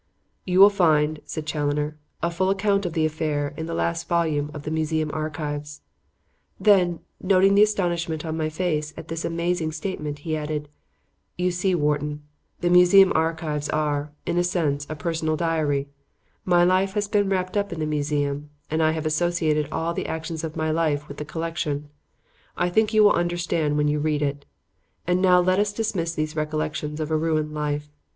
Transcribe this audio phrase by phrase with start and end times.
[0.45, 4.49] "You will find," said Challoner, "a full account of the affair in the last volume
[4.51, 5.81] of the 'Museum Archives';"
[6.59, 10.69] then, noting the astonishment on my face at this amazing statement, he added:
[11.37, 12.23] "You see, Wharton,
[12.61, 15.87] the 'Museum Archives' are, in a sense, a personal diary;
[16.45, 20.07] my life has been wrapped up in the museum and I have associated all the
[20.07, 21.89] actions of my life with the collection.
[22.57, 24.47] I think you will understand when you read it.
[25.05, 27.91] And now let us dismiss these recollections of a ruined life.